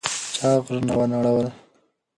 [0.35, 1.47] چا غرونه ونړول؟